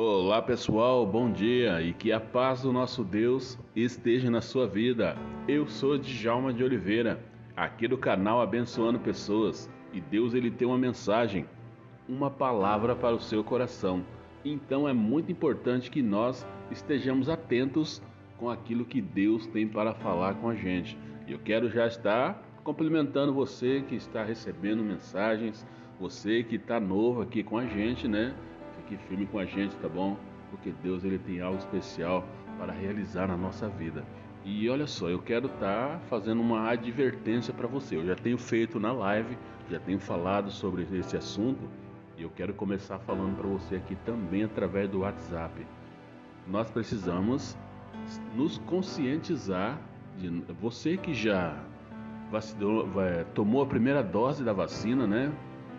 Olá 0.00 0.40
pessoal, 0.40 1.04
bom 1.04 1.28
dia 1.28 1.82
e 1.82 1.92
que 1.92 2.12
a 2.12 2.20
paz 2.20 2.62
do 2.62 2.72
nosso 2.72 3.02
Deus 3.02 3.58
esteja 3.74 4.30
na 4.30 4.40
sua 4.40 4.64
vida. 4.64 5.16
Eu 5.48 5.66
sou 5.66 5.98
Djalma 5.98 6.52
de 6.52 6.62
Oliveira, 6.62 7.18
aqui 7.56 7.88
do 7.88 7.98
canal 7.98 8.40
Abençoando 8.40 9.00
Pessoas 9.00 9.68
e 9.92 10.00
Deus 10.00 10.34
ele 10.34 10.52
tem 10.52 10.68
uma 10.68 10.78
mensagem, 10.78 11.46
uma 12.08 12.30
palavra 12.30 12.94
para 12.94 13.16
o 13.16 13.20
seu 13.20 13.42
coração. 13.42 14.04
Então 14.44 14.88
é 14.88 14.92
muito 14.92 15.32
importante 15.32 15.90
que 15.90 16.00
nós 16.00 16.46
estejamos 16.70 17.28
atentos 17.28 18.00
com 18.36 18.48
aquilo 18.48 18.84
que 18.84 19.00
Deus 19.00 19.48
tem 19.48 19.66
para 19.66 19.94
falar 19.94 20.34
com 20.34 20.48
a 20.48 20.54
gente. 20.54 20.96
Eu 21.26 21.40
quero 21.40 21.68
já 21.68 21.88
estar 21.88 22.40
cumprimentando 22.62 23.34
você 23.34 23.82
que 23.88 23.96
está 23.96 24.22
recebendo 24.22 24.80
mensagens, 24.80 25.66
você 25.98 26.44
que 26.44 26.54
está 26.54 26.78
novo 26.78 27.20
aqui 27.20 27.42
com 27.42 27.58
a 27.58 27.66
gente, 27.66 28.06
né? 28.06 28.32
Fique 28.88 29.02
firme 29.04 29.26
com 29.26 29.38
a 29.38 29.44
gente, 29.44 29.76
tá 29.76 29.88
bom? 29.88 30.16
Porque 30.50 30.72
Deus 30.82 31.04
ele 31.04 31.18
tem 31.18 31.42
algo 31.42 31.58
especial 31.58 32.24
para 32.58 32.72
realizar 32.72 33.28
na 33.28 33.36
nossa 33.36 33.68
vida. 33.68 34.02
E 34.44 34.68
olha 34.70 34.86
só, 34.86 35.10
eu 35.10 35.20
quero 35.20 35.46
estar 35.46 35.88
tá 35.88 36.00
fazendo 36.08 36.40
uma 36.40 36.70
advertência 36.70 37.52
para 37.52 37.66
você. 37.66 37.96
Eu 37.96 38.06
já 38.06 38.14
tenho 38.14 38.38
feito 38.38 38.80
na 38.80 38.90
live, 38.90 39.36
já 39.70 39.78
tenho 39.78 39.98
falado 39.98 40.50
sobre 40.50 40.86
esse 40.90 41.16
assunto 41.16 41.68
e 42.16 42.22
eu 42.22 42.30
quero 42.30 42.54
começar 42.54 42.98
falando 43.00 43.36
para 43.36 43.46
você 43.46 43.76
aqui 43.76 43.94
também 44.06 44.42
através 44.42 44.88
do 44.88 45.00
WhatsApp. 45.00 45.66
Nós 46.46 46.70
precisamos 46.70 47.58
nos 48.34 48.56
conscientizar 48.58 49.78
de 50.16 50.28
você 50.60 50.96
que 50.96 51.12
já 51.12 51.62
vacinou, 52.30 52.88
tomou 53.34 53.62
a 53.62 53.66
primeira 53.66 54.02
dose 54.02 54.42
da 54.42 54.54
vacina, 54.54 55.06
né? 55.06 55.30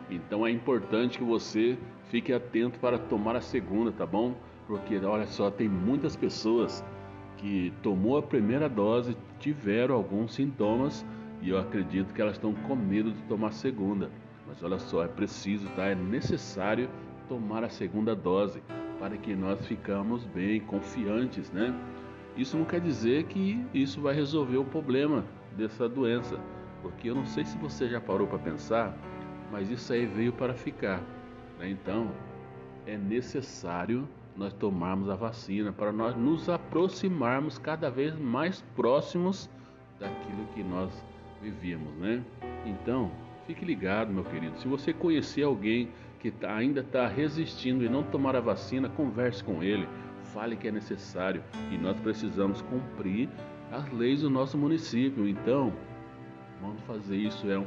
Então 0.10 0.46
é 0.46 0.52
importante 0.52 1.18
que 1.18 1.24
você 1.24 1.78
fique 2.10 2.34
atento 2.34 2.80
para 2.80 2.98
tomar 2.98 3.36
a 3.36 3.42
segunda, 3.42 3.92
tá 3.92 4.06
bom? 4.06 4.34
Porque 4.68 4.98
olha 4.98 5.28
só, 5.28 5.50
tem 5.52 5.68
muitas 5.68 6.16
pessoas 6.16 6.84
que 7.38 7.74
tomou 7.82 8.18
a 8.18 8.22
primeira 8.22 8.68
dose, 8.68 9.16
tiveram 9.40 9.96
alguns 9.96 10.34
sintomas 10.34 11.06
e 11.42 11.50
eu 11.50 11.58
acredito 11.58 12.14
que 12.14 12.22
elas 12.22 12.36
estão 12.36 12.54
com 12.54 12.76
medo 12.76 13.12
de 13.12 13.22
tomar 13.24 13.48
a 13.48 13.52
segunda. 13.52 14.10
Mas 14.48 14.62
olha 14.64 14.80
só, 14.80 15.04
é 15.04 15.08
preciso, 15.08 15.68
tá? 15.76 15.86
É 15.86 15.96
necessário 15.96 16.90
tomar 17.28 17.64
a 17.64 17.70
segunda 17.70 18.16
dose 18.16 18.62
para 19.00 19.16
que 19.16 19.36
nós 19.36 19.66
ficamos 19.66 20.26
bem 20.26 20.60
confiantes, 20.60 21.52
né? 21.52 21.74
Isso 22.36 22.58
não 22.58 22.66
quer 22.66 22.82
dizer 22.82 23.26
que 23.26 23.64
isso 23.74 24.02
vai 24.02 24.14
resolver 24.14 24.58
o 24.58 24.66
problema 24.66 25.24
dessa 25.56 25.88
doença, 25.88 26.40
porque 26.82 27.10
eu 27.10 27.16
não 27.16 27.26
sei 27.26 27.46
se 27.46 27.58
você 27.58 27.88
já 27.88 28.02
parou 28.02 28.28
para 28.28 28.40
pensar, 28.40 28.96
mas 29.52 29.70
isso 29.70 29.92
aí 29.94 30.06
veio 30.06 30.34
para 30.34 30.54
ficar. 30.54 31.02
Né? 31.58 31.70
Então, 31.70 32.12
é 32.86 32.98
necessário 32.98 34.08
nós 34.36 34.54
tomarmos 34.54 35.10
a 35.10 35.16
vacina 35.16 35.72
para 35.72 35.92
nós 35.92 36.16
nos 36.16 36.50
aproximarmos 36.50 37.58
cada 37.58 37.90
vez 37.90 38.18
mais 38.18 38.62
próximos 38.76 39.50
daquilo 40.00 40.46
que 40.54 40.64
nós 40.64 40.92
vivíamos, 41.42 41.94
né? 41.96 42.24
Então, 42.66 43.12
fique 43.46 43.66
ligado, 43.66 44.14
meu 44.14 44.24
querido. 44.24 44.58
Se 44.60 44.68
você 44.68 44.94
conhecer 44.94 45.44
alguém 45.44 45.90
que 46.20 46.32
tá, 46.32 46.56
ainda 46.56 46.82
está 46.82 47.08
resistindo 47.08 47.84
e 47.84 47.90
não 47.90 48.04
tomar 48.04 48.36
a 48.36 48.40
vacina, 48.40 48.88
converse 48.90 49.44
com 49.44 49.62
ele, 49.62 49.88
fale 50.34 50.56
que 50.56 50.68
é 50.68 50.72
necessário 50.72 51.44
e 51.72 51.78
nós 51.78 52.00
precisamos 52.00 52.62
cumprir 52.62 53.30
as 53.72 53.92
leis 53.92 54.22
do 54.22 54.30
nosso 54.30 54.58
município. 54.58 55.28
Então, 55.28 55.74
vamos 56.62 56.82
fazer 56.84 57.18
isso 57.18 57.50
é, 57.50 57.62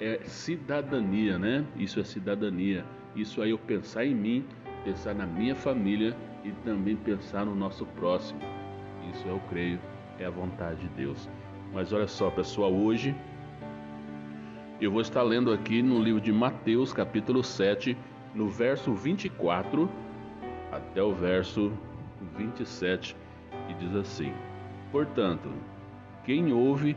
é 0.00 0.20
cidadania, 0.24 1.38
né? 1.38 1.64
Isso 1.76 2.00
é 2.00 2.04
cidadania. 2.04 2.84
Isso 3.14 3.40
aí 3.40 3.50
eu 3.50 3.58
pensar 3.58 4.04
em 4.04 4.14
mim, 4.14 4.44
pensar 4.84 5.14
na 5.14 5.26
minha 5.26 5.54
família 5.54 6.14
e 6.44 6.50
também 6.64 6.96
pensar 6.96 7.44
no 7.46 7.54
nosso 7.54 7.86
próximo. 7.86 8.40
Isso 9.12 9.26
eu 9.26 9.40
creio 9.48 9.80
é 10.18 10.24
a 10.24 10.30
vontade 10.30 10.80
de 10.80 10.88
Deus. 10.88 11.28
Mas 11.72 11.92
olha 11.92 12.06
só, 12.06 12.30
pessoal, 12.30 12.72
hoje 12.72 13.14
eu 14.80 14.90
vou 14.90 15.00
estar 15.00 15.22
lendo 15.22 15.52
aqui 15.52 15.82
no 15.82 16.00
livro 16.00 16.20
de 16.20 16.32
Mateus, 16.32 16.92
capítulo 16.92 17.42
7, 17.42 17.96
no 18.34 18.48
verso 18.48 18.94
24 18.94 19.88
até 20.70 21.02
o 21.02 21.14
verso 21.14 21.72
27, 22.36 23.16
e 23.68 23.74
diz 23.74 23.94
assim: 23.94 24.32
Portanto, 24.92 25.50
quem 26.24 26.52
ouve 26.52 26.96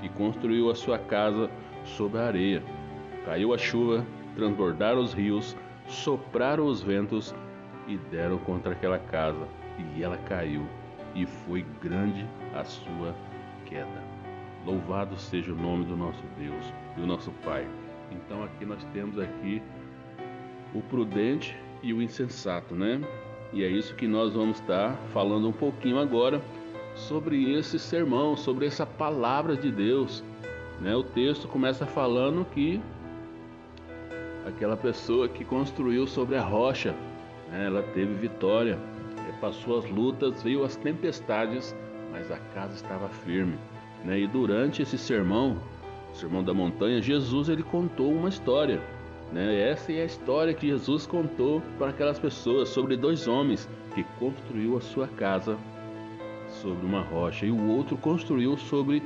que 0.00 0.08
construiu 0.08 0.70
a 0.70 0.74
sua 0.74 0.98
casa 0.98 1.50
sobre 1.84 2.18
a 2.20 2.26
areia. 2.26 2.62
Caiu 3.24 3.52
a 3.52 3.58
chuva, 3.58 4.04
transbordaram 4.34 5.00
os 5.00 5.12
rios, 5.12 5.56
sopraram 5.88 6.66
os 6.66 6.82
ventos 6.82 7.34
e 7.86 7.96
deram 7.96 8.38
contra 8.38 8.72
aquela 8.72 8.98
casa, 8.98 9.46
e 9.78 10.02
ela 10.02 10.16
caiu, 10.18 10.66
e 11.14 11.24
foi 11.24 11.64
grande 11.80 12.26
a 12.54 12.64
sua 12.64 13.14
queda. 13.64 14.02
Louvado 14.64 15.16
seja 15.16 15.52
o 15.52 15.56
nome 15.56 15.84
do 15.84 15.96
nosso 15.96 16.22
Deus, 16.38 16.72
do 16.96 17.06
nosso 17.06 17.30
Pai. 17.44 17.66
Então 18.10 18.42
aqui 18.42 18.64
nós 18.64 18.84
temos 18.92 19.18
aqui 19.18 19.62
o 20.74 20.80
prudente 20.82 21.56
e 21.82 21.92
o 21.92 22.02
insensato, 22.02 22.74
né? 22.74 23.00
E 23.52 23.62
é 23.62 23.68
isso 23.68 23.94
que 23.94 24.08
nós 24.08 24.34
vamos 24.34 24.58
estar 24.60 24.96
falando 25.12 25.48
um 25.48 25.52
pouquinho 25.52 25.98
agora 25.98 26.42
sobre 26.96 27.52
esse 27.52 27.78
sermão, 27.78 28.36
sobre 28.36 28.66
essa 28.66 28.84
palavra 28.84 29.56
de 29.56 29.70
Deus. 29.70 30.24
Né? 30.80 30.96
O 30.96 31.04
texto 31.04 31.46
começa 31.46 31.86
falando 31.86 32.44
que 32.44 32.80
aquela 34.46 34.76
pessoa 34.76 35.28
que 35.28 35.44
construiu 35.44 36.06
sobre 36.06 36.36
a 36.36 36.42
rocha, 36.42 36.94
né? 37.50 37.66
ela 37.66 37.82
teve 37.82 38.14
vitória, 38.14 38.78
passou 39.40 39.78
as 39.78 39.90
lutas, 39.90 40.42
veio 40.42 40.64
as 40.64 40.76
tempestades, 40.76 41.74
mas 42.10 42.30
a 42.30 42.38
casa 42.54 42.74
estava 42.74 43.08
firme. 43.08 43.58
Né? 44.04 44.20
E 44.20 44.26
durante 44.26 44.82
esse 44.82 44.96
sermão, 44.96 45.58
o 46.12 46.16
sermão 46.16 46.42
da 46.42 46.54
montanha, 46.54 47.02
Jesus 47.02 47.48
ele 47.48 47.62
contou 47.62 48.12
uma 48.12 48.28
história. 48.28 48.80
Né? 49.32 49.68
Essa 49.68 49.92
é 49.92 50.02
a 50.02 50.06
história 50.06 50.54
que 50.54 50.68
Jesus 50.68 51.06
contou 51.06 51.60
para 51.78 51.90
aquelas 51.90 52.18
pessoas 52.18 52.68
sobre 52.68 52.96
dois 52.96 53.28
homens 53.28 53.68
que 53.94 54.04
construiu 54.18 54.76
a 54.76 54.80
sua 54.80 55.06
casa 55.06 55.58
sobre 56.56 56.84
uma 56.84 57.02
rocha 57.02 57.46
e 57.46 57.50
o 57.50 57.68
outro 57.68 57.96
construiu 57.96 58.56
sobre 58.56 59.02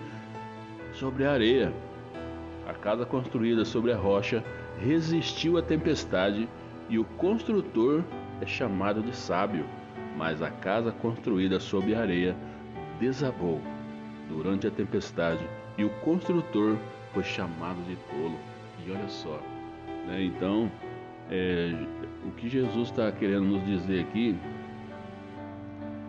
sobre 0.93 1.25
a 1.25 1.33
areia. 1.33 1.72
A 2.66 2.75
casa 2.75 3.05
construída 3.05 3.65
sobre 3.65 3.93
a 3.93 3.97
rocha 3.97 4.44
resistiu 4.81 5.59
à 5.59 5.62
tempestade 5.62 6.49
e 6.88 6.99
o 6.99 7.05
construtor 7.05 8.03
é 8.41 8.47
chamado 8.47 9.03
de 9.03 9.15
sábio, 9.15 9.65
mas 10.16 10.43
a 10.43 10.50
casa 10.50 10.91
construída 10.93 11.61
sobre 11.61 11.94
a 11.94 12.00
areia 12.00 12.37
desabou 12.99 13.61
durante 14.28 14.67
a 14.67 14.71
tempestade 14.71 15.44
e 15.77 15.84
o 15.84 15.91
construtor 16.00 16.77
foi 17.12 17.22
chamado 17.22 17.82
de 17.87 17.97
tolo. 18.11 18.38
E 18.87 18.91
olha 18.91 19.09
só, 19.09 19.41
né? 20.06 20.22
então 20.22 20.71
é, 21.31 21.72
o 22.25 22.31
que 22.32 22.49
Jesus 22.49 22.88
está 22.88 23.11
querendo 23.12 23.44
nos 23.44 23.65
dizer 23.65 24.00
aqui 24.00 24.37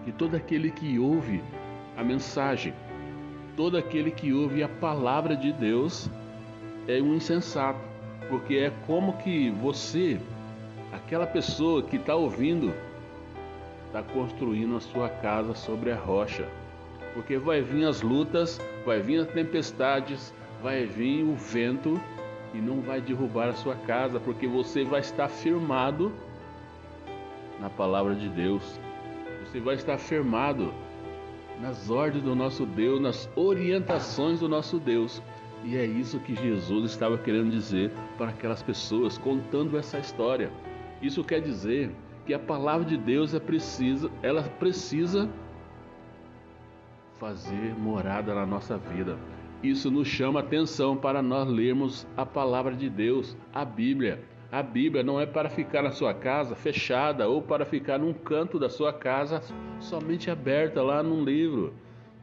que 0.04 0.12
todo 0.12 0.36
aquele 0.36 0.72
que 0.72 0.98
ouve 1.00 1.44
a 1.98 2.04
mensagem, 2.04 2.74
todo 3.56 3.78
aquele 3.78 4.12
que 4.12 4.34
ouve 4.34 4.64
a 4.64 4.70
palavra 4.70 5.36
de 5.36 5.52
Deus 5.52 6.10
é 6.88 7.02
um 7.02 7.14
insensato 7.14 7.92
porque 8.32 8.56
é 8.56 8.72
como 8.88 9.18
que 9.18 9.50
você, 9.50 10.18
aquela 10.94 11.28
pessoa 11.28 11.84
que 11.84 11.98
está 11.98 12.16
ouvindo, 12.16 12.74
está 13.88 14.02
construindo 14.02 14.78
a 14.78 14.80
sua 14.80 15.10
casa 15.10 15.54
sobre 15.54 15.92
a 15.92 15.98
rocha. 15.98 16.48
Porque 17.14 17.38
vai 17.38 17.62
vir 17.62 17.86
as 17.86 18.02
lutas, 18.02 18.58
vai 18.86 19.02
vir 19.02 19.20
as 19.20 19.28
tempestades, 19.28 20.34
vai 20.64 20.86
vir 20.86 21.24
o 21.24 21.36
vento 21.36 22.00
e 22.54 22.58
não 22.58 22.80
vai 22.80 23.02
derrubar 23.02 23.50
a 23.50 23.54
sua 23.54 23.76
casa, 23.76 24.18
porque 24.18 24.48
você 24.48 24.86
vai 24.86 25.02
estar 25.02 25.28
firmado 25.28 26.10
na 27.60 27.70
palavra 27.70 28.16
de 28.16 28.30
Deus. 28.30 28.80
Você 29.52 29.60
vai 29.60 29.76
estar 29.76 29.98
firmado 29.98 30.74
nas 31.60 31.90
ordens 31.90 32.24
do 32.24 32.34
nosso 32.34 32.66
Deus, 32.66 33.02
nas 33.02 33.30
orientações 33.36 34.40
do 34.40 34.48
nosso 34.48 34.80
Deus. 34.80 35.22
E 35.66 35.76
é 35.76 35.86
isso 35.86 36.22
que 36.22 36.34
Jesus 36.34 36.90
estava 36.90 37.18
querendo 37.18 37.52
dizer 37.52 37.92
para 38.18 38.30
aquelas 38.30 38.64
pessoas, 38.64 39.18
contando 39.18 39.78
essa 39.78 40.00
história. 40.00 40.50
Isso 41.02 41.22
quer 41.22 41.42
dizer 41.42 41.92
que 42.26 42.34
a 42.34 42.40
palavra 42.40 42.86
de 42.86 42.96
Deus 42.96 43.34
é 43.34 43.42
precisa, 43.42 44.10
ela 44.24 44.44
precisa 44.44 45.30
fazer 47.20 47.76
morada 47.78 48.34
na 48.34 48.46
nossa 48.46 48.78
vida. 48.78 49.18
Isso 49.62 49.92
nos 49.92 50.08
chama 50.08 50.40
atenção 50.40 50.96
para 50.96 51.22
nós 51.22 51.46
lermos 51.50 52.08
a 52.16 52.26
palavra 52.26 52.74
de 52.74 52.90
Deus, 52.90 53.36
a 53.54 53.66
Bíblia. 53.66 54.24
A 54.52 54.62
Bíblia 54.62 55.02
não 55.02 55.18
é 55.18 55.26
para 55.26 55.50
ficar 55.50 55.82
na 55.82 55.92
sua 55.92 56.14
casa 56.14 56.58
fechada 56.58 57.26
ou 57.26 57.42
para 57.42 57.64
ficar 57.64 57.98
num 57.98 58.12
canto 58.12 58.60
da 58.60 58.70
sua 58.70 58.92
casa 58.92 59.42
somente 59.80 60.30
aberta 60.30 60.84
lá 60.84 61.02
num 61.02 61.24
livro, 61.24 61.74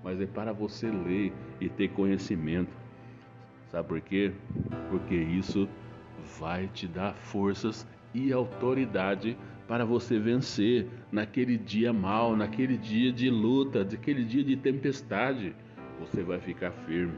mas 0.04 0.20
é 0.20 0.26
para 0.26 0.52
você 0.52 0.90
ler 0.90 1.32
e 1.58 1.70
ter 1.70 1.88
conhecimento. 1.88 2.76
Sabe 3.70 3.88
por 3.88 4.00
quê? 4.02 4.30
Porque 4.90 5.14
isso 5.14 5.66
vai 6.38 6.66
te 6.69 6.86
dar 6.86 7.14
forças 7.14 7.88
e 8.12 8.30
autoridade 8.30 9.34
para 9.66 9.86
você 9.86 10.19
vencer 10.19 10.86
naquele 11.10 11.56
dia 11.56 11.94
mal, 11.94 12.36
naquele 12.36 12.76
dia 12.76 13.10
de 13.10 13.30
luta, 13.30 13.84
naquele 13.84 14.22
dia 14.22 14.44
de 14.44 14.54
tempestade. 14.54 15.56
Você 15.98 16.22
vai 16.22 16.38
ficar 16.38 16.72
firme. 16.72 17.14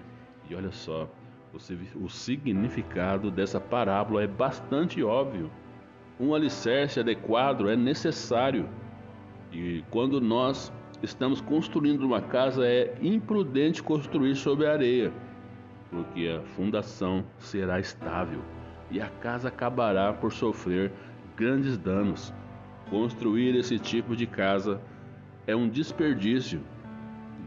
E 0.49 0.55
olha 0.55 0.71
só, 0.71 1.09
o 1.53 2.09
significado 2.09 3.31
dessa 3.31 3.61
parábola 3.61 4.23
é 4.23 4.27
bastante 4.27 5.03
óbvio. 5.03 5.51
Um 6.19 6.35
alicerce 6.35 7.01
adequado 7.01 7.69
é 7.69 7.77
necessário. 7.77 8.69
E 9.53 9.85
quando 9.91 10.21
nós 10.21 10.73
estamos 11.03 11.41
construindo 11.41 12.03
uma 12.05 12.21
casa, 12.21 12.65
é 12.65 12.97
imprudente 13.03 13.83
construir 13.83 14.37
sobre 14.37 14.67
a 14.67 14.73
areia, 14.73 15.13
porque 15.91 16.29
a 16.29 16.43
fundação 16.55 17.25
será 17.39 17.81
estável 17.81 18.41
e 18.91 19.01
a 19.01 19.09
casa 19.09 19.49
acabará 19.49 20.13
por 20.13 20.33
sofrer 20.33 20.93
grandes 21.37 21.79
danos. 21.79 22.33
Construir 22.91 23.55
esse 23.57 23.79
tipo 23.79 24.17
de 24.17 24.27
casa 24.27 24.81
é 25.47 25.55
um 25.55 25.69
desperdício 25.69 26.61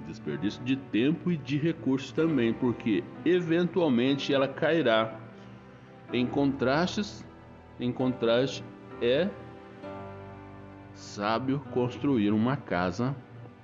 desperdício 0.07 0.63
de 0.63 0.75
tempo 0.75 1.31
e 1.31 1.37
de 1.37 1.57
recursos 1.57 2.11
também, 2.11 2.53
porque 2.53 3.03
eventualmente 3.25 4.33
ela 4.33 4.47
cairá. 4.47 5.19
Em 6.11 6.25
contrastes, 6.25 7.25
em 7.79 7.91
contraste, 7.91 8.63
é 9.01 9.29
sábio 10.93 11.59
construir 11.71 12.31
uma 12.31 12.55
casa 12.55 13.15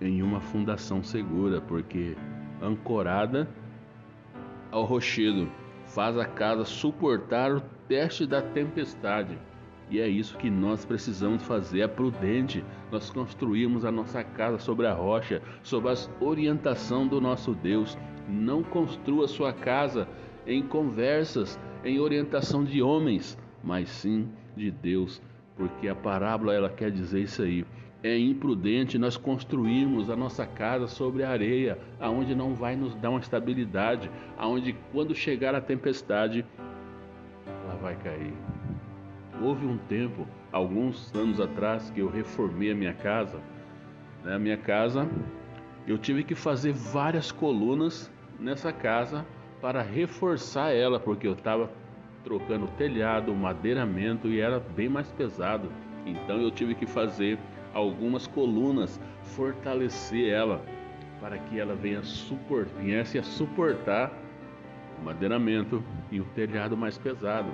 em 0.01 0.24
uma 0.24 0.39
fundação 0.39 1.03
segura, 1.03 1.62
porque 1.62 2.15
ancorada 2.62 3.47
ao 4.71 4.83
rochedo 4.83 5.50
faz 5.85 6.18
a 6.18 6.25
casa 6.25 6.65
suportar 6.65 7.51
o 7.51 7.62
teste 7.88 8.25
da 8.25 8.42
tempestade. 8.42 9.38
E 9.89 10.00
é 10.00 10.07
isso 10.07 10.38
que 10.38 10.50
nós 10.51 10.86
precisamos 10.86 11.41
fazer, 11.44 11.81
é 11.81 11.88
prudente 11.88 12.63
nós 12.91 13.09
construirmos 13.09 13.83
a 13.83 13.91
nossa 13.91 14.24
casa 14.24 14.59
sobre 14.59 14.86
a 14.86 14.94
rocha, 14.94 15.41
sob 15.63 15.89
a 15.89 15.95
orientação 16.24 17.07
do 17.07 17.19
nosso 17.19 17.56
Deus. 17.56 17.97
Não 18.27 18.62
construa 18.62 19.27
sua 19.27 19.51
casa 19.51 20.07
em 20.45 20.62
conversas, 20.62 21.59
em 21.83 22.00
orientação 22.00 22.63
de 22.63 22.81
homens, 22.83 23.38
mas 23.63 23.89
sim 23.89 24.30
de 24.56 24.69
Deus, 24.69 25.21
porque 25.57 25.88
a 25.88 25.95
parábola 25.95 26.53
ela 26.53 26.69
quer 26.69 26.92
dizer 26.92 27.21
isso 27.21 27.42
aí. 27.42 27.65
É 28.03 28.18
imprudente 28.18 28.97
nós 28.97 29.18
construirmos 29.18 30.09
a 30.09 30.15
nossa 30.15 30.45
casa 30.45 30.88
sobre 30.88 31.24
a 31.24 31.31
areia, 31.31 31.80
aonde 32.00 32.35
não 32.35 32.53
vai 32.53 32.75
nos 32.75 32.95
dar 32.95 33.09
uma 33.09 33.19
estabilidade, 33.19 34.09
aonde 34.38 34.75
quando 34.92 35.15
chegar 35.15 35.53
a 35.56 35.59
tempestade, 35.59 36.45
ela 37.45 37.75
vai 37.81 37.95
cair. 37.95 38.33
Houve 39.41 39.65
um 39.65 39.77
tempo, 39.77 40.27
alguns 40.51 41.13
anos 41.15 41.39
atrás, 41.39 41.89
que 41.89 42.01
eu 42.01 42.09
reformei 42.09 42.71
a 42.71 42.75
minha 42.75 42.94
casa. 42.94 43.39
Né? 44.24 44.36
A 44.36 44.39
minha 44.39 44.57
casa, 44.57 45.07
eu 45.88 45.97
tive 45.97 46.24
que 46.24 46.36
fazer 46.36 46.74
várias 46.74 47.31
colunas 47.31 48.12
nessa 48.39 48.71
casa 48.71 49.25
para 49.62 49.81
reforçar 49.81 50.71
ela, 50.71 51.00
porque 51.00 51.27
eu 51.27 51.33
estava 51.33 51.69
trocando 52.24 52.68
telhado, 52.77 53.33
madeiramento 53.33 54.27
e 54.27 54.39
era 54.39 54.59
bem 54.59 54.89
mais 54.89 55.12
pesado. 55.12 55.71
Então 56.06 56.42
eu 56.42 56.51
tive 56.51 56.75
que 56.75 56.85
fazer 56.85 57.38
algumas 57.74 58.27
colunas, 58.27 59.00
fortalecer 59.24 60.30
ela 60.30 60.62
para 61.19 61.38
que 61.38 61.59
ela 61.59 61.75
venha 61.75 62.01
suportar, 62.03 62.81
viesse 62.81 63.18
a 63.18 63.24
suportar 63.24 64.12
o 65.00 65.06
madeiramento 65.06 65.83
e 66.12 66.19
o 66.19 66.25
telhado 66.35 66.75
mais 66.77 66.97
pesado. 66.97 67.50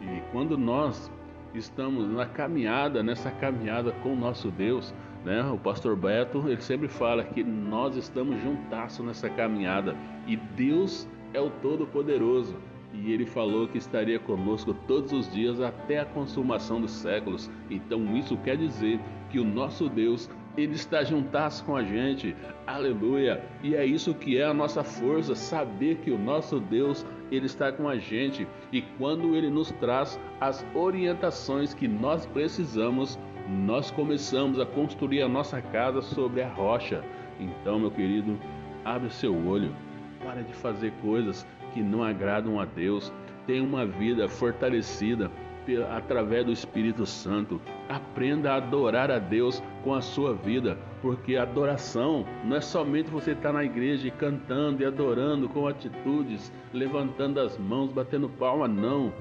E 0.00 0.22
quando 0.32 0.56
nós 0.56 1.10
estamos 1.54 2.08
na 2.08 2.26
caminhada, 2.26 3.02
nessa 3.02 3.30
caminhada 3.30 3.92
com 4.02 4.12
o 4.12 4.16
nosso 4.16 4.50
Deus, 4.50 4.94
né? 5.24 5.42
O 5.50 5.58
pastor 5.58 5.96
Beto, 5.96 6.44
ele 6.46 6.60
sempre 6.60 6.88
fala 6.88 7.24
que 7.24 7.42
nós 7.42 7.96
estamos 7.96 8.40
juntasso 8.42 9.02
nessa 9.02 9.28
caminhada 9.28 9.96
e 10.26 10.36
Deus 10.36 11.08
é 11.34 11.40
o 11.40 11.50
todo-poderoso. 11.50 12.56
E 12.92 13.12
ele 13.12 13.24
falou 13.24 13.68
que 13.68 13.78
estaria 13.78 14.18
conosco 14.18 14.74
todos 14.88 15.12
os 15.12 15.32
dias 15.32 15.60
até 15.60 16.00
a 16.00 16.04
consumação 16.04 16.80
dos 16.80 16.90
séculos. 16.90 17.48
Então 17.70 18.16
isso 18.16 18.36
quer 18.38 18.56
dizer 18.56 18.98
que 19.30 19.38
o 19.38 19.44
nosso 19.44 19.88
Deus 19.88 20.28
ele 20.56 20.74
está 20.74 21.02
juntasso 21.04 21.64
com 21.64 21.76
a 21.76 21.82
gente. 21.82 22.34
Aleluia! 22.66 23.42
E 23.62 23.74
é 23.74 23.84
isso 23.84 24.14
que 24.14 24.38
é 24.38 24.44
a 24.44 24.54
nossa 24.54 24.82
força, 24.82 25.34
saber 25.34 25.96
que 25.96 26.10
o 26.10 26.18
nosso 26.18 26.60
Deus 26.60 27.06
ele 27.30 27.46
está 27.46 27.70
com 27.70 27.88
a 27.88 27.96
gente 27.96 28.46
e 28.72 28.82
quando 28.82 29.36
ele 29.36 29.48
nos 29.48 29.70
traz 29.72 30.18
as 30.40 30.64
orientações 30.74 31.72
que 31.72 31.86
nós 31.86 32.26
precisamos, 32.26 33.18
nós 33.48 33.90
começamos 33.90 34.58
a 34.58 34.66
construir 34.66 35.22
a 35.22 35.28
nossa 35.28 35.60
casa 35.60 36.02
sobre 36.02 36.42
a 36.42 36.48
rocha. 36.48 37.04
Então, 37.38 37.78
meu 37.78 37.90
querido, 37.90 38.38
abre 38.84 39.10
seu 39.10 39.34
olho, 39.46 39.74
para 40.22 40.42
de 40.42 40.52
fazer 40.52 40.92
coisas 41.02 41.46
que 41.72 41.80
não 41.82 42.02
agradam 42.02 42.60
a 42.60 42.64
Deus. 42.64 43.12
Tenha 43.46 43.62
uma 43.62 43.86
vida 43.86 44.28
fortalecida 44.28 45.30
através 45.76 46.44
do 46.44 46.52
Espírito 46.52 47.06
Santo. 47.06 47.60
Aprenda 47.88 48.52
a 48.52 48.56
adorar 48.56 49.10
a 49.10 49.18
Deus 49.18 49.62
com 49.82 49.94
a 49.94 50.00
sua 50.00 50.34
vida, 50.34 50.76
porque 51.02 51.36
adoração 51.36 52.26
não 52.44 52.56
é 52.56 52.60
somente 52.60 53.10
você 53.10 53.32
estar 53.32 53.52
na 53.52 53.64
igreja 53.64 54.08
e 54.08 54.10
cantando 54.10 54.82
e 54.82 54.86
adorando 54.86 55.48
com 55.48 55.66
atitudes, 55.66 56.52
levantando 56.72 57.40
as 57.40 57.56
mãos, 57.58 57.92
batendo 57.92 58.28
palma, 58.28 58.68
não. 58.68 59.12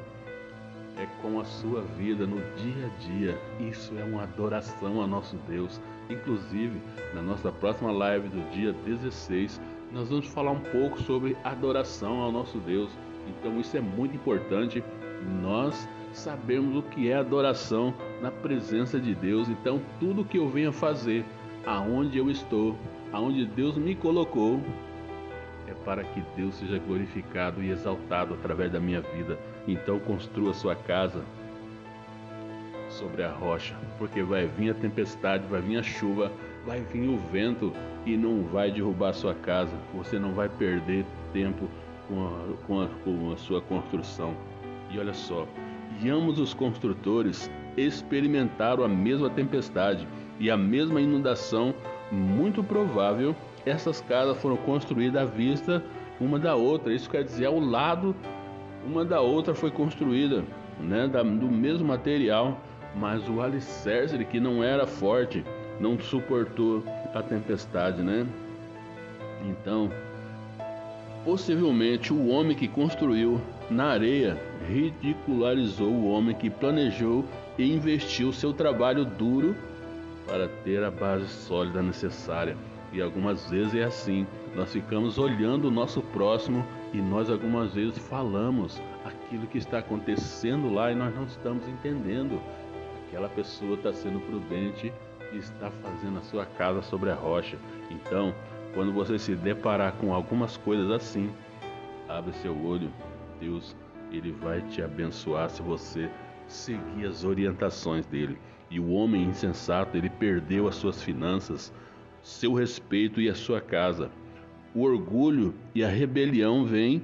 É 0.97 1.05
com 1.21 1.39
a 1.39 1.45
sua 1.45 1.81
vida 1.97 2.27
no 2.27 2.41
dia 2.57 2.85
a 2.85 2.99
dia. 2.99 3.37
Isso 3.59 3.93
é 3.97 4.03
uma 4.03 4.23
adoração 4.23 5.01
a 5.01 5.07
nosso 5.07 5.37
Deus. 5.47 5.79
Inclusive, 6.09 6.81
na 7.13 7.21
nossa 7.21 7.51
próxima 7.51 7.91
live 7.91 8.27
do 8.27 8.51
dia 8.51 8.73
16, 8.85 9.61
nós 9.91 10.09
vamos 10.09 10.27
falar 10.27 10.51
um 10.51 10.59
pouco 10.59 11.01
sobre 11.01 11.37
adoração 11.43 12.19
ao 12.19 12.31
nosso 12.31 12.57
Deus. 12.59 12.91
Então, 13.27 13.59
isso 13.59 13.77
é 13.77 13.79
muito 13.79 14.15
importante. 14.15 14.83
Nós 15.41 15.87
sabemos 16.13 16.75
o 16.75 16.81
que 16.81 17.09
é 17.09 17.15
adoração 17.15 17.93
na 18.21 18.31
presença 18.31 18.99
de 18.99 19.13
Deus. 19.15 19.49
Então, 19.49 19.81
tudo 19.99 20.25
que 20.25 20.37
eu 20.37 20.49
venha 20.49 20.71
fazer, 20.71 21.25
aonde 21.65 22.17
eu 22.17 22.29
estou, 22.29 22.75
aonde 23.11 23.45
Deus 23.45 23.77
me 23.77 23.95
colocou, 23.95 24.61
é 25.67 25.73
para 25.85 26.03
que 26.03 26.23
Deus 26.35 26.55
seja 26.55 26.79
glorificado 26.79 27.61
e 27.61 27.69
exaltado 27.69 28.33
através 28.33 28.71
da 28.71 28.79
minha 28.79 29.01
vida. 29.01 29.37
Então, 29.67 29.99
construa 29.99 30.53
sua 30.53 30.75
casa 30.75 31.23
sobre 32.89 33.23
a 33.23 33.31
rocha, 33.31 33.75
porque 33.97 34.23
vai 34.23 34.47
vir 34.47 34.71
a 34.71 34.73
tempestade, 34.73 35.45
vai 35.47 35.61
vir 35.61 35.77
a 35.77 35.83
chuva, 35.83 36.31
vai 36.65 36.81
vir 36.81 37.07
o 37.07 37.17
vento 37.31 37.71
e 38.05 38.17
não 38.17 38.43
vai 38.43 38.71
derrubar 38.71 39.13
sua 39.13 39.35
casa. 39.35 39.75
Você 39.93 40.17
não 40.17 40.33
vai 40.33 40.49
perder 40.49 41.05
tempo 41.31 41.69
com 42.07 42.27
a, 42.27 42.65
com 42.65 42.81
a, 42.81 42.87
com 43.03 43.31
a 43.31 43.37
sua 43.37 43.61
construção. 43.61 44.35
E 44.89 44.97
olha 44.97 45.13
só, 45.13 45.47
e 46.01 46.09
ambos 46.09 46.39
os 46.39 46.53
construtores 46.53 47.49
experimentaram 47.77 48.83
a 48.83 48.87
mesma 48.87 49.29
tempestade 49.29 50.07
e 50.39 50.49
a 50.49 50.57
mesma 50.57 51.01
inundação. 51.01 51.73
Muito 52.11 52.63
provável, 52.63 53.35
essas 53.65 54.01
casas 54.01 54.37
foram 54.41 54.57
construídas 54.57 55.21
à 55.21 55.25
vista 55.25 55.83
uma 56.19 56.39
da 56.39 56.55
outra. 56.55 56.93
Isso 56.93 57.09
quer 57.09 57.23
dizer, 57.23 57.45
ao 57.45 57.59
lado 57.59 58.15
uma 58.85 59.05
da 59.05 59.21
outra 59.21 59.53
foi 59.53 59.69
construída, 59.69 60.43
né, 60.79 61.07
do 61.07 61.47
mesmo 61.47 61.87
material, 61.87 62.59
mas 62.95 63.27
o 63.29 63.41
alicerce 63.41 64.17
que 64.25 64.39
não 64.39 64.63
era 64.63 64.87
forte 64.87 65.43
não 65.79 65.99
suportou 65.99 66.83
a 67.13 67.21
tempestade, 67.21 68.01
né? 68.01 68.25
Então, 69.45 69.91
possivelmente 71.23 72.11
o 72.11 72.27
homem 72.27 72.55
que 72.55 72.67
construiu 72.67 73.39
na 73.69 73.89
areia 73.91 74.37
ridicularizou 74.67 75.91
o 75.91 76.09
homem 76.09 76.35
que 76.35 76.49
planejou 76.49 77.23
e 77.57 77.71
investiu 77.71 78.33
seu 78.33 78.51
trabalho 78.51 79.05
duro 79.05 79.55
para 80.25 80.47
ter 80.63 80.83
a 80.83 80.91
base 80.91 81.27
sólida 81.27 81.81
necessária. 81.81 82.57
E 82.91 83.01
algumas 83.01 83.49
vezes 83.49 83.75
é 83.75 83.83
assim, 83.83 84.25
nós 84.55 84.71
ficamos 84.71 85.17
olhando 85.17 85.67
o 85.67 85.71
nosso 85.71 86.01
próximo 86.01 86.65
e 86.91 86.97
nós 86.97 87.29
algumas 87.29 87.73
vezes 87.73 87.97
falamos 87.97 88.81
aquilo 89.05 89.45
que 89.45 89.59
está 89.59 89.79
acontecendo 89.79 90.73
lá 90.73 90.91
e 90.91 90.95
nós 90.95 91.13
não 91.15 91.25
estamos 91.25 91.67
entendendo. 91.67 92.41
aquela 93.07 93.29
pessoa 93.29 93.75
está 93.75 93.93
sendo 93.93 94.19
prudente 94.19 94.91
e 95.31 95.37
está 95.37 95.69
fazendo 95.69 96.17
a 96.17 96.21
sua 96.23 96.45
casa 96.45 96.81
sobre 96.81 97.11
a 97.11 97.15
rocha. 97.15 97.57
Então, 97.91 98.33
quando 98.73 98.91
você 98.91 99.19
se 99.19 99.35
deparar 99.35 99.93
com 99.93 100.13
algumas 100.13 100.57
coisas 100.57 100.89
assim, 100.89 101.29
abre 102.07 102.33
seu 102.33 102.55
olho. 102.65 102.91
Deus, 103.39 103.75
ele 104.11 104.31
vai 104.31 104.61
te 104.61 104.81
abençoar 104.81 105.49
se 105.49 105.61
você 105.61 106.09
seguir 106.47 107.05
as 107.07 107.23
orientações 107.23 108.05
dele. 108.05 108.37
E 108.69 108.79
o 108.79 108.91
homem 108.91 109.23
insensato, 109.23 109.97
ele 109.97 110.09
perdeu 110.09 110.67
as 110.67 110.75
suas 110.75 111.01
finanças, 111.01 111.73
seu 112.21 112.53
respeito 112.53 113.19
e 113.21 113.29
a 113.29 113.35
sua 113.35 113.61
casa. 113.61 114.11
O 114.75 114.83
orgulho 114.83 115.53
e 115.73 115.83
a 115.83 115.87
rebelião 115.87 116.65
vêm 116.65 117.01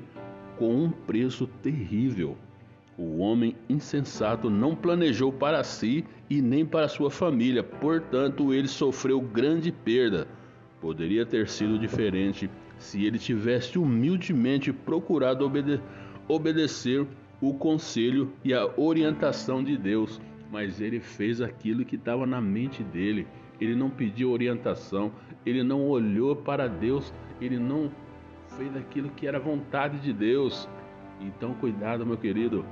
com 0.57 0.75
um 0.75 0.91
preço 0.91 1.47
terrível. 1.63 2.37
O 2.97 3.17
homem 3.17 3.55
insensato 3.67 4.49
não 4.49 4.75
planejou 4.75 5.31
para 5.31 5.63
si 5.63 6.05
e 6.29 6.41
nem 6.41 6.65
para 6.65 6.87
sua 6.87 7.11
família, 7.11 7.61
portanto, 7.61 8.53
ele 8.53 8.67
sofreu 8.67 9.19
grande 9.19 9.71
perda. 9.71 10.27
Poderia 10.79 11.25
ter 11.25 11.49
sido 11.49 11.77
diferente 11.77 12.49
se 12.77 13.05
ele 13.05 13.17
tivesse 13.17 13.77
humildemente 13.77 14.71
procurado 14.71 15.45
obede 15.45 15.81
obedecer 16.27 17.05
o 17.41 17.53
conselho 17.53 18.33
e 18.43 18.53
a 18.53 18.67
orientação 18.77 19.63
de 19.63 19.77
Deus, 19.77 20.19
mas 20.51 20.79
ele 20.79 20.99
fez 20.99 21.41
aquilo 21.41 21.85
que 21.85 21.95
estava 21.95 22.25
na 22.25 22.41
mente 22.41 22.83
dele. 22.83 23.27
Ele 23.59 23.75
não 23.75 23.89
pediu 23.89 24.31
orientação, 24.31 25.11
ele 25.45 25.63
não 25.63 25.87
olhou 25.87 26.35
para 26.35 26.67
Deus, 26.67 27.13
ele 27.39 27.57
não 27.57 27.91
fez 28.57 28.75
aquilo 28.75 29.09
que 29.09 29.27
era 29.27 29.39
vontade 29.39 29.99
de 29.99 30.13
Deus. 30.13 30.67
Então, 31.21 31.53
cuidado, 31.55 32.05
meu 32.05 32.17
querido. 32.17 32.65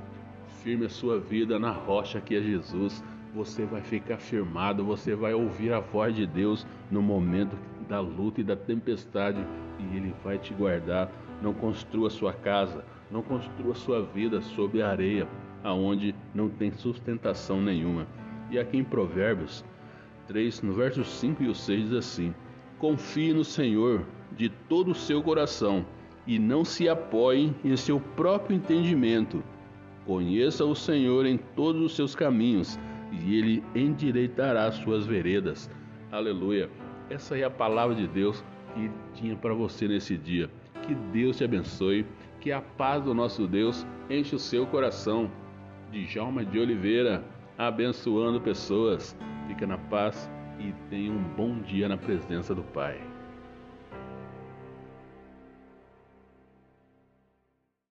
Firme 0.61 0.85
a 0.85 0.89
sua 0.89 1.19
vida 1.19 1.59
na 1.59 1.71
rocha 1.71 2.21
que 2.21 2.35
é 2.35 2.41
Jesus. 2.41 3.03
Você 3.33 3.65
vai 3.65 3.81
ficar 3.81 4.17
firmado, 4.17 4.85
você 4.85 5.15
vai 5.15 5.33
ouvir 5.33 5.73
a 5.73 5.79
voz 5.79 6.15
de 6.15 6.25
Deus 6.25 6.65
no 6.91 7.01
momento 7.01 7.57
da 7.87 7.99
luta 7.99 8.41
e 8.41 8.43
da 8.43 8.55
tempestade 8.55 9.45
e 9.79 9.97
Ele 9.97 10.13
vai 10.23 10.37
te 10.37 10.53
guardar. 10.53 11.11
Não 11.41 11.53
construa 11.53 12.09
sua 12.09 12.31
casa, 12.31 12.85
não 13.11 13.21
construa 13.21 13.75
sua 13.75 14.01
vida 14.01 14.41
sobre 14.41 14.81
a 14.81 14.89
areia, 14.89 15.27
aonde 15.63 16.15
não 16.33 16.49
tem 16.49 16.71
sustentação 16.71 17.61
nenhuma. 17.61 18.07
E 18.49 18.59
aqui 18.59 18.77
em 18.77 18.83
Provérbios 18.83 19.63
3, 20.27 20.61
no 20.61 20.73
verso 20.73 21.03
5 21.03 21.43
e 21.43 21.47
o 21.47 21.55
6 21.55 21.89
diz 21.89 21.93
assim: 21.93 22.33
Confie 22.79 23.33
no 23.33 23.43
Senhor 23.43 24.05
de 24.35 24.49
todo 24.49 24.91
o 24.91 24.95
seu 24.95 25.21
coração 25.21 25.85
e 26.25 26.39
não 26.39 26.63
se 26.63 26.87
apoie 26.87 27.53
em 27.63 27.75
seu 27.75 27.99
próprio 27.99 28.55
entendimento. 28.55 29.43
Conheça 30.05 30.65
o 30.65 30.75
Senhor 30.75 31.25
em 31.25 31.37
todos 31.37 31.81
os 31.81 31.95
seus 31.95 32.15
caminhos 32.15 32.79
e 33.11 33.37
ele 33.37 33.63
endireitará 33.75 34.71
suas 34.71 35.05
veredas. 35.05 35.69
Aleluia. 36.11 36.69
Essa 37.09 37.37
é 37.37 37.43
a 37.43 37.49
palavra 37.49 37.95
de 37.95 38.07
Deus 38.07 38.43
que 38.73 38.89
tinha 39.13 39.35
para 39.35 39.53
você 39.53 39.87
nesse 39.87 40.17
dia. 40.17 40.49
Que 40.81 40.95
Deus 40.95 41.37
te 41.37 41.43
abençoe, 41.43 42.05
que 42.43 42.51
a 42.51 42.59
paz 42.59 43.01
do 43.01 43.13
nosso 43.13 43.47
Deus 43.47 43.87
enche 44.09 44.35
o 44.35 44.39
seu 44.39 44.67
coração. 44.67 45.31
Djalma 45.93 46.43
de 46.43 46.59
Oliveira, 46.59 47.23
abençoando 47.57 48.41
pessoas. 48.41 49.17
Fica 49.47 49.65
na 49.65 49.77
paz 49.77 50.29
e 50.59 50.73
tenha 50.89 51.13
um 51.13 51.23
bom 51.37 51.59
dia 51.61 51.87
na 51.87 51.95
presença 51.95 52.53
do 52.53 52.61
Pai. 52.61 53.12